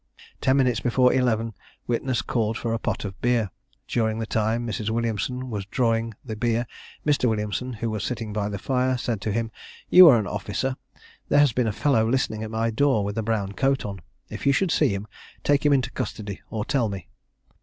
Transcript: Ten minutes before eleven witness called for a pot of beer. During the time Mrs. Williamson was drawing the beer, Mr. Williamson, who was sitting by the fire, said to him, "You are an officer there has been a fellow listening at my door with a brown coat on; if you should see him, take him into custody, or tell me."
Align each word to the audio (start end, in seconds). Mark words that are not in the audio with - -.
Ten 0.41 0.57
minutes 0.57 0.79
before 0.79 1.13
eleven 1.13 1.53
witness 1.85 2.23
called 2.23 2.57
for 2.57 2.73
a 2.73 2.79
pot 2.79 3.05
of 3.05 3.21
beer. 3.21 3.51
During 3.87 4.17
the 4.17 4.25
time 4.25 4.65
Mrs. 4.65 4.89
Williamson 4.89 5.51
was 5.51 5.67
drawing 5.67 6.15
the 6.25 6.35
beer, 6.35 6.65
Mr. 7.05 7.29
Williamson, 7.29 7.73
who 7.73 7.89
was 7.91 8.03
sitting 8.03 8.33
by 8.33 8.49
the 8.49 8.57
fire, 8.57 8.97
said 8.97 9.21
to 9.21 9.31
him, 9.31 9.51
"You 9.91 10.09
are 10.09 10.17
an 10.17 10.25
officer 10.25 10.75
there 11.29 11.37
has 11.39 11.53
been 11.53 11.67
a 11.67 11.71
fellow 11.71 12.09
listening 12.09 12.41
at 12.41 12.49
my 12.49 12.71
door 12.71 13.03
with 13.05 13.15
a 13.15 13.21
brown 13.21 13.51
coat 13.51 13.85
on; 13.85 14.01
if 14.27 14.47
you 14.47 14.53
should 14.53 14.71
see 14.71 14.89
him, 14.89 15.05
take 15.43 15.63
him 15.63 15.71
into 15.71 15.91
custody, 15.91 16.41
or 16.49 16.65
tell 16.65 16.89
me." 16.89 17.07